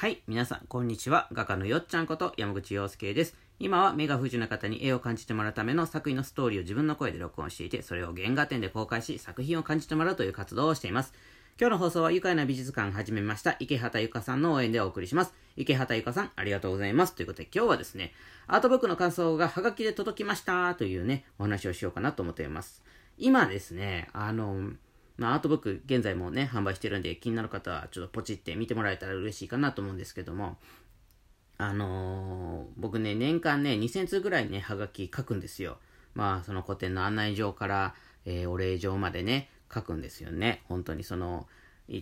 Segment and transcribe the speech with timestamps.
[0.00, 1.28] はい、皆さん、こんにちは。
[1.32, 3.36] 画家のよっちゃんこと山口洋介です。
[3.58, 11.12] 今は目が不自由な方に絵を感じてもらうための作品のストーリーを自分の声で録音していて、それを原画展で公開し、作品を感じてもらうという活動をしています。
[11.60, 15.34] 今日の放送は愉快な美術館始めました、池畑ゆかさんの応援でお送りします。
[15.56, 17.16] 池畑ゆかさん、ありがとうございます。
[17.16, 18.12] ということで今日はですね、
[18.46, 22.84] アートブックの感想がハガキで届きましたというね、お話をしようかなと思っています。
[23.18, 24.74] 今ですね、あの、
[25.18, 30.56] まあ、アートブック現在もね、販売してるんで、気になる方はちょっとポチって見てもらえたら嬉しいかなと思うんですけども、
[31.58, 35.78] あのー、僕ね、年間ね、2000通ぐらいね、はがき書くんですよ。
[36.14, 37.94] まあ、その古典の案内状から、
[38.24, 40.62] えー、お礼状までね、書くんですよね。
[40.68, 41.48] 本当にその、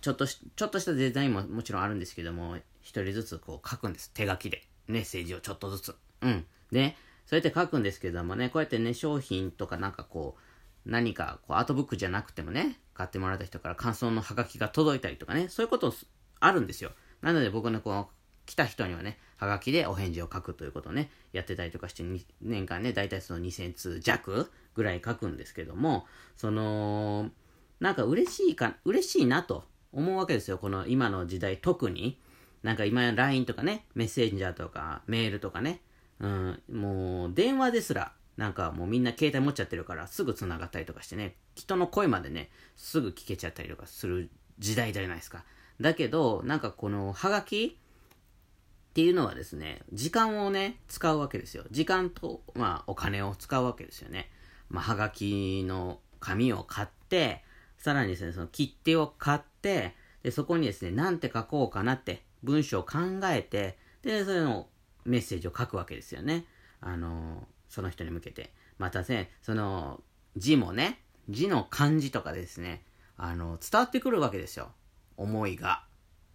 [0.00, 4.10] ちょっとし、ちょっとしたデザインももちろんあるんですけども、一人ずつこう書くんです。
[4.12, 4.62] 手書きで。
[4.86, 5.96] メッセージをちょっとずつ。
[6.20, 6.44] うん。
[6.70, 15.94] で、そうやって書くんですけどもね、こうやってね、商品とかなんかこう、何かこうアートブックじゃなくてもね、買ってもらった人から感想のハガキが届いたりとかね、そういうこと
[16.38, 16.90] あるんですよ。
[17.22, 18.10] なので僕のこの
[18.44, 22.04] 来た人にはね、ハガキでお返事を書くということをね、やってたりとかして、
[22.42, 27.30] 年間ね、だいたいその2000通弱ぐらい書くんですけども、その、
[27.78, 30.58] なんか嬉しいか、嬉しいなと思うわけですよ。
[30.58, 32.20] この今の時代特に。
[32.62, 35.80] なんか今 LINE とかね、メッセージャーとかメールとかね、
[36.18, 45.44] うん、もう電話ですらなんかもうみんな携帯持っちゃってるからすぐ繋がったりとかしてね、人の声までね、すぐ聞けちゃったりとかする時代じゃないですか。
[45.78, 51.64] だけど、なんかこのハガキっていうのはですね、時間をね、使うわけですよ。
[51.70, 54.30] 時間と、まあお金を使うわけですよね。
[54.70, 57.44] まあハガキの紙を買って、
[57.76, 64.66] さらにですね、その切手を買って、で、そこにですね、なんて書こうかなって文章を考えて、で、それの
[65.04, 66.46] メッセージを書くわけですよね。
[66.80, 68.52] あのその人に向けて。
[68.76, 70.02] またね、その
[70.36, 71.00] 字もね、
[71.30, 72.84] 字の漢字とかですね、
[73.16, 74.72] あの、伝わってくるわけですよ。
[75.16, 75.84] 思いが。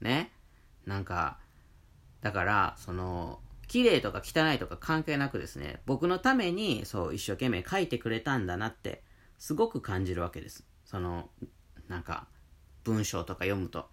[0.00, 0.32] ね。
[0.86, 1.38] なんか、
[2.22, 9.02] だから、その、綺麗とか汚いとか関係なくですね、僕のために、そう、一生懸命書いてくれたんだなって、
[9.38, 10.64] すごく感じるわけです。
[10.84, 11.30] その、
[11.88, 12.28] なんか、
[12.84, 13.88] 文章とか読むと。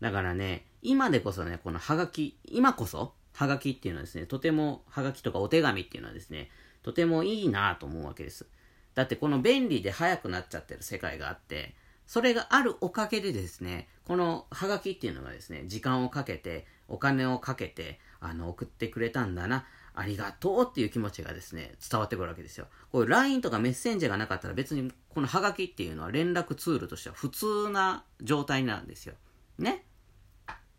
[0.00, 6.50] だからね、今でこそね、このハガキ、今こそ、ハガキっていうのはですね、とても、ハガキとかお手紙っていうのはですね、
[6.84, 8.46] とてもいいなと思うわけです。
[8.94, 11.74] だってこの便利で早くなっちゃってる世界があって、
[12.06, 22.66] それがあるおかげでですね、このハガキっていうのがですね、時間をかけて、お金をかけて、あの、送ってくれたんだな、ありがとうっていう気持ちがですね、伝わってくるわけですよ。
[22.92, 29.14] こういう LINE とかメッセンジャーがなかったら別にこのハガキっていうのは連絡ツールとしては普通な状態なんですよ。
[29.58, 29.86] ね？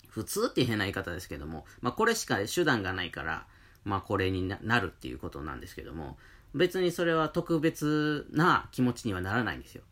[0.08, 3.48] 普通って変な言い方ですけども、まあこれしか手段がないから、
[3.86, 6.18] まあこれになるっていうことなんですけども、
[6.54, 9.84] 別にそれは特別な気持ちにはならないんですよ。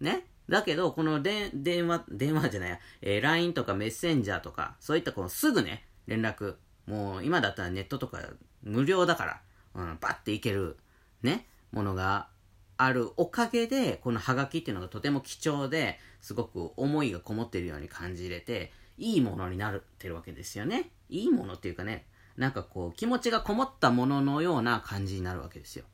[0.00, 0.26] ね？
[0.48, 1.50] だけど、この電
[1.88, 6.54] 話、電話じゃないや、えー、LINE とかメッセンジャーとか、そういったこのすぐね、連絡、
[6.86, 8.20] もう今だったらネットとか
[8.62, 9.40] 無料だから、
[9.74, 10.76] うん、バッていける、
[11.22, 12.28] ね、ものが
[12.76, 20.90] あるおかげで、このハガキっていうのがとても貴重で、すごく思いがこもってるように感じれて、いいものになってるわけですよね。
[21.08, 22.06] いいものっていうかね、
[22.36, 25.84] なんかこう、気持ちがこもったもののような感じになるわけですよ。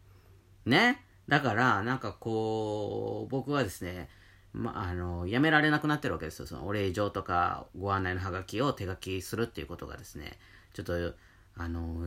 [0.67, 1.05] ね？
[1.29, 4.09] だから、なんかこう、僕はですね、
[4.53, 6.47] ま、あの、やめられなくなってるわけですよ。
[6.47, 10.39] そのお礼状とかご案内のハガキを手書きするっていうことがですね、
[10.75, 11.15] ちょっと、
[11.57, 12.07] あの、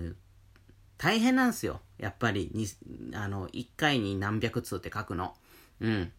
[0.98, 1.82] 大変なんですよ。
[1.98, 2.68] やっぱり、に、
[3.16, 5.34] あの、一回に何百通って書くの。
[5.80, 6.12] うん。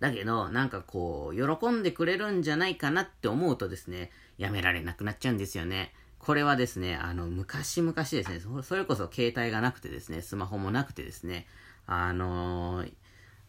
[0.00, 5.94] だけど、なんかこう、喜んでくれるんじゃないかなって思うとですね、やめられなくなっちゃうんですよね。
[6.24, 11.46] これはですね、あの、昔々ですね、それこそ携帯がなくてですね、スマホもなくてですね、
[11.86, 12.92] あのー、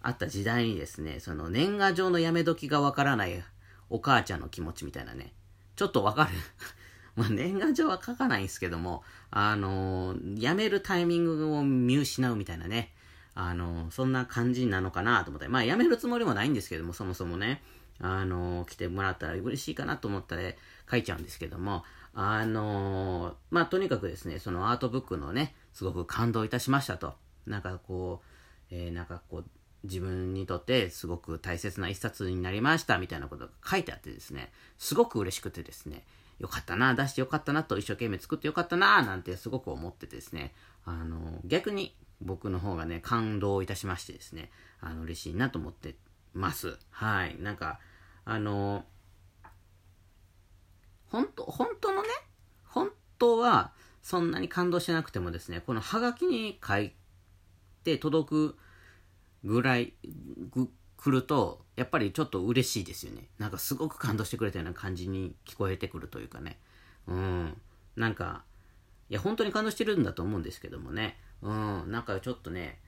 [0.02, 3.44] あった時代にですね、その年賀状のやめ時がわからない
[3.90, 5.32] お母ちゃんの気持ちみたいなね、
[5.78, 6.32] ちょっとわかる。
[7.16, 12.94] まあ年賀状は書かないんですけども、あのー、やめるタイミングを見失うみたいなね、
[13.36, 17.64] あのー、そんな感じなのかなと思って、まあやめるつもりもないんですけども、そもそもね、
[18.00, 20.42] あの来てもらったら嬉しいかなと思ったら
[20.92, 21.86] 書いちゃうんですけども、
[22.18, 27.14] あのー、まあ、とにかくですね、そのアートブックのね、すごく感動いたしましたと。
[27.46, 29.46] なんかこう、えー、なんかこう、
[29.84, 36.06] 自分にとってすごく大切な一冊になりましたみたいなことが書いてあってですね、すごく嬉しくてですね、
[36.40, 40.54] よかったな、出してよかったなと、一生懸命作ってよかったな、なんてすごく思ってですね、
[40.86, 45.96] あのー、逆に僕の方がね、感動いたしましてですね、あの、嬉しいなと思って
[46.34, 46.78] ます。
[46.92, 47.36] はい。
[47.42, 47.80] なんか、
[48.24, 48.95] あのー
[51.10, 52.10] 本当、本当のね、
[52.64, 56.94] 本当はそんなに感動してなくてもですね、このハガキに書い
[57.84, 58.56] て届く
[59.44, 59.94] ぐらい、
[60.52, 63.28] ぐ、来ると、やっぱりちょっと嬉しいですよね。
[63.38, 66.60] なんかすごく感動してくれたような感じに聞こえてくるというかね。
[67.08, 67.62] うん。
[67.96, 68.44] なんか、
[69.10, 71.20] いや、本当に感動してるんだと思うんですけどもね。
[71.42, 71.92] うん。
[71.92, 72.82] なんかちょっとね、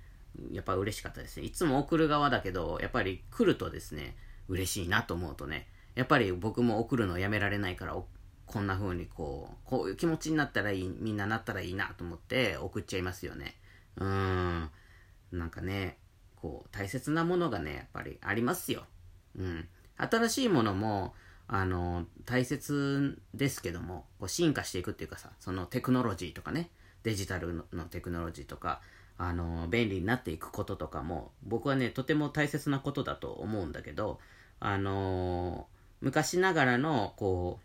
[0.52, 1.46] やっぱ嬉しかったですね。
[1.46, 4.18] いつも送る側だけど、やっぱり来るとですね、
[4.48, 7.98] 嬉しいなと思うとね、やっぱり僕も送るのやめられないから、
[8.46, 13.56] こんな風にこう、こういう気持ちになったらいい、みんななったらいいなと思って送っちゃいますよね。
[13.96, 14.70] うーん。
[15.32, 15.98] なんかね、
[16.36, 18.86] こう、大切なものがね、やっぱりありますよ。
[19.40, 19.68] うん。
[19.98, 21.16] 新しいものも、
[21.48, 26.70] あの、大切ですけども、こう進化していくっていうかさ、そのテクノロジーとかね、
[27.02, 28.82] デジタルのテクノロジーとか、
[29.18, 34.20] あの、便利になっていくこととかも、僕はね、とても大切なことだと思うんだけど、
[34.60, 35.68] あの
[36.02, 37.60] 昔ながらの、こ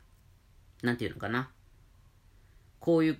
[0.82, 1.50] う、なんていうのかな、
[2.80, 3.18] こういう、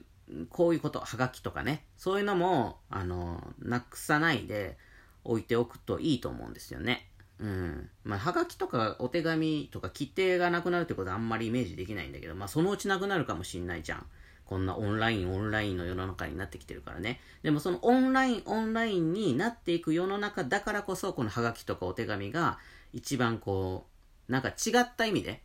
[0.49, 4.79] こういうこと、はがきとかね、そういうのも、あのなくさないで
[5.25, 7.09] 置いておくといいと思うんですよね。
[7.39, 7.91] うん。
[8.05, 14.07] まあ、はがきとかお手紙とか規定がなくなるってことはあんまりイメージできないんだけど、まあ、そのうちなくなるかもしんないじゃん。
[14.45, 17.21] こんなオンライン、オンラインの世の中になってきてるからね。
[17.43, 22.59] でもそのオンライン、オンラインになっていく世の中だからこそ、このハガキとかお手紙が
[22.93, 23.92] 一番こう、
[24.33, 25.43] なんか違った意味で、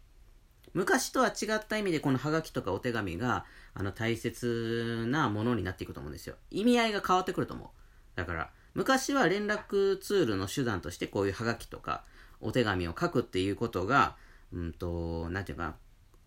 [0.73, 3.43] 昔とは違った意味でこのハガキとかお手紙が、
[3.73, 6.35] あの大切なものになっていくと思うんですよ。
[6.51, 7.67] 意味合いが変わってくると思う。
[8.15, 12.05] だから、昔は連絡ツールの手段としてこういうハガキとか
[12.39, 14.15] お手紙を書くっていうことが、
[14.53, 15.75] うんと、なんていうか、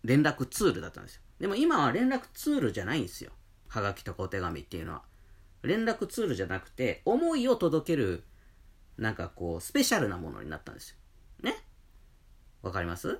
[0.03, 1.21] 連絡ツールだったんですよ。
[1.39, 3.31] でも今は連絡ツールじゃないんですよ。
[3.69, 5.01] はがきとかお手紙っていうのは。
[5.63, 8.23] 連絡ツールじゃなくて、思いを届ける、
[8.99, 10.97] なんかこう、スペシャルなものになったんですよ。
[12.61, 13.19] わかります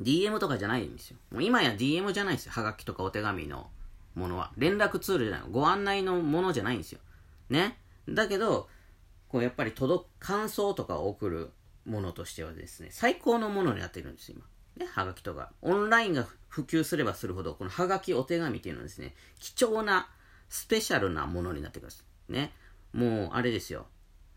[0.00, 1.18] ?DM とかじゃないんですよ。
[1.30, 2.52] もう今や DM じゃないんですよ。
[2.52, 3.70] はがきとかお手紙の
[4.14, 4.52] ものは。
[4.56, 5.48] 連絡ツールじゃない。
[5.50, 7.00] ご案内のものじゃないんですよ。
[7.50, 7.78] ね？
[8.08, 8.68] だけど、
[9.28, 11.50] こうやっぱり届く、感想とかを送る
[11.84, 14.36] ものとしてはですね、最高のものになってるんですよ、
[14.76, 14.86] 今。
[14.86, 15.52] ね、はがきとか。
[15.62, 20.08] オンラインが普及すればするほど、このはがきお手紙っていうのはですね、貴重な、
[20.48, 22.06] スペシャルなものになってくるんです。
[22.28, 22.52] ね？
[22.92, 23.86] もう、あれですよ。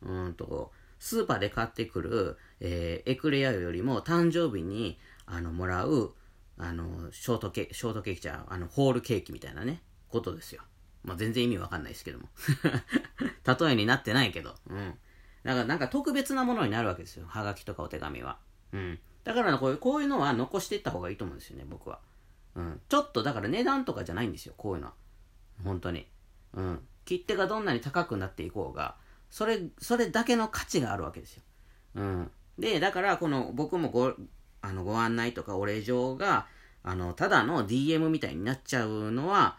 [0.01, 6.13] うんと、スーパーで買ってくる、えー、エクレアよりも誕生日に、あの、もらう、
[6.57, 10.61] あの、ショートケー、ショートケーキじゃあの、ホールケーキみたいなね、ことですよ。
[11.03, 12.29] まあ、全然意味わかんないですけども。
[13.45, 14.55] 例えになってないけど。
[14.69, 14.97] うん。
[15.43, 17.27] だからなんか特別なものになるわけですよ。
[17.27, 18.39] はがきとかお手紙は。
[18.73, 18.99] うん。
[19.23, 21.99] だからこういうこういうのは残していった方がいいと思うんですよね、僕は。
[22.55, 22.81] うん。
[22.89, 24.93] ちょっとだから値段とかじゃないんですよ、こういうのは。
[25.63, 26.07] 本当に。
[26.53, 26.87] うん。
[27.05, 28.95] 切手がどんなに高くなっていこうが、
[29.29, 31.43] それ、それだけの価値があるわけですよ。
[31.95, 32.31] うん。
[32.57, 34.13] で、だからこの僕もご、
[34.61, 36.47] あの、ご案内とかお礼状が、
[36.83, 39.57] あの、ただの DM みたいになっちゃうのは、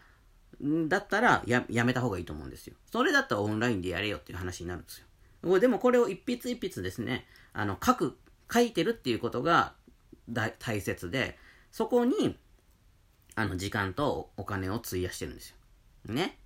[0.87, 2.75] だったらや、やめた方がいいと思うんですよ。
[2.91, 4.99] それだったらオンラインでやれよっていう話になるんです
[5.43, 5.59] よ。
[5.59, 8.17] でもこれを一筆一筆ですね、あの、書く
[8.51, 9.73] 書いてるっていうことが
[10.59, 11.37] 大切で、
[11.71, 12.37] そこに、
[13.35, 16.13] あの、時間とお金を費やしてるんですよ。
[16.13, 16.39] ね。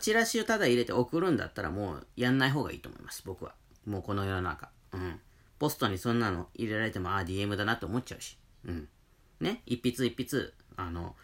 [0.00, 3.54] チラシをただ入れて送るんだったらもうやんない方がいいと思います、僕は。
[3.86, 4.70] もうこの世の中。
[4.92, 5.20] うん。
[5.62, 8.36] ポストにそんなの入れられても、ああ、DM だなって思っちゃうし。
[8.64, 8.88] うん。
[9.38, 9.62] ね？
[9.64, 11.14] 一筆一筆、あの、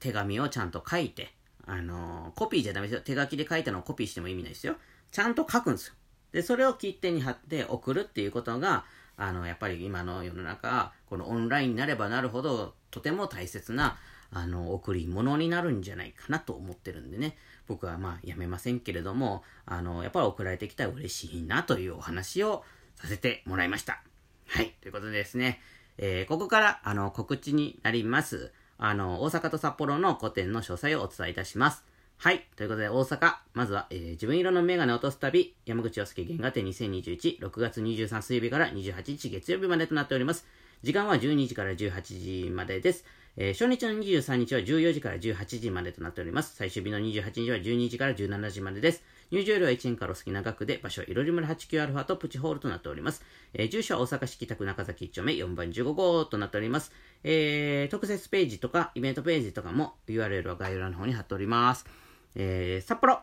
[0.00, 1.34] 手紙をちゃんと書いて、
[1.66, 3.02] あのコピーじゃダメですよ。
[3.02, 4.76] 手書きで書いたのをコピーしても意味ないですよ。
[5.10, 5.94] ちゃんと書くんですよ。
[6.32, 8.86] で、それを切手に貼って送るっていうことが、
[9.18, 13.98] あの、やっぱり今の世の中、このオンラインになればなるほど、とても大切な、
[14.30, 22.64] あの、贈り物になるんじゃないかなと思ってるんでね、僕はまあ、やめませんけれども、あの、やっぱり送られてきたら嬉しいなというお話を
[22.96, 24.02] させてもらいました。
[24.48, 25.60] はい、ということでですね、
[25.98, 28.52] えー、ここから、あの、告知になります。
[28.78, 31.84] あの、大阪と札幌の個展の詳細をお伝えいたします。
[32.18, 32.46] はい。
[32.56, 33.36] ということで、大阪。
[33.54, 40.46] まずは、えー、自分色のメガネを落とす旅、山口洋介原画展2021、6月23水曜日から28日月曜日までとなっております。
[40.82, 43.04] 時間は12時から18時までです。
[43.36, 46.54] えー、初日の23日は14時から18時までとなっております。
[46.56, 49.02] 最終日の28日は12時から17時までです。
[49.30, 53.22] 入場料は1円からお好きな額で、場所はいろり村 89α とプチホールとなっております。
[53.54, 56.92] えー、住所は大阪市北区中崎1丁目4番15号となっております。
[57.24, 61.86] えー、特設ページとかイベントページとかも URL は概要欄の方に貼っております。
[62.34, 63.20] えー、札幌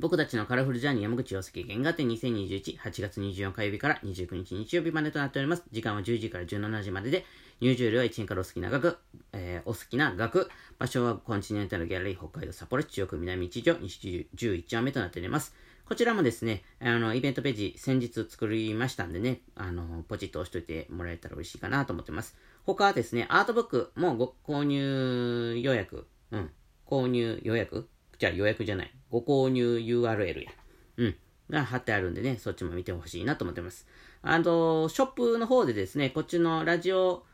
[0.00, 5.64] 僕たちのカラフルジャーニー山口洋介原画展2021、8月24火曜日から29日日曜日までとなっております。
[5.72, 7.26] 時間は10時から17時までで、
[7.60, 8.98] 入場料は1円からお好きな額、
[9.32, 15.54] えー、お好きな額、場所はコンチネンタルギャラリー北海道札幌市中央区南一条西11丁目となっております。
[15.88, 22.36] こちらもですね、あの、イベントページ先日作りましたんでね、あの、ポチッと押しといてもらえたら嬉しいかなと思ってます。
[22.64, 26.50] 他はですね、アートブックもご購入予約、うん、
[26.86, 27.88] 購入予約？
[28.18, 28.94] じゃあ予約じゃない。
[29.10, 30.50] ご購入 URL や。
[30.98, 31.16] うん。
[31.50, 33.86] が貼ってあるんでね、そっちも見てほしいなと思ってます。
[34.20, 37.24] あの、ショップの方でですね、こっちのラジオ、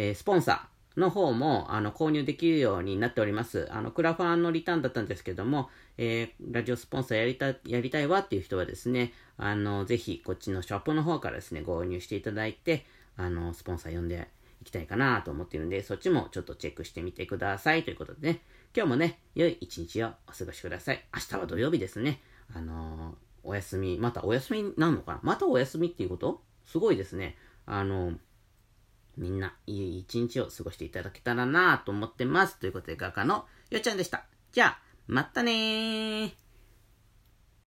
[0.00, 3.66] えー、スポンサーの方も、あの、購入できるようになっております。
[3.72, 12.86] あの、クラファンのリターンだったんですけども、えー、ラジオスポンサーやりた、やりたいわっていう人はですね、あの、ぜひ、こっちのショップの方からですね、購入していただいて、
[13.16, 14.28] あの、スポンサー呼んで
[14.62, 17.82] いきたいかなと思っているんで、そっちもちょっとチェックしてみてください。
[17.82, 18.40] ということでね、
[18.76, 21.04] 今日もね、良い一日をお過ごしください。
[21.12, 22.20] 明日は土曜日ですね。
[22.54, 25.20] あのー、お休み、またお休みなるのかな？
[25.22, 26.42] またお休みっていうこと？
[26.66, 27.36] すごいですね。
[27.66, 28.16] あのー、
[29.18, 32.58] みんないい一日を過ごしていただけたらなと思ってます。
[32.58, 34.24] ということで、画家のよっちゃんでした。
[34.52, 36.47] じゃあ、またねー。